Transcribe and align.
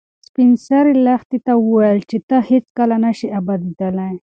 سپین 0.27 0.51
سرې 0.65 0.93
لښتې 1.05 1.37
ته 1.45 1.53
وویل 1.57 1.99
چې 2.09 2.17
ته 2.29 2.37
هیڅکله 2.49 2.95
نه 3.05 3.11
شې 3.17 3.27
ابادېدلی. 3.39 4.13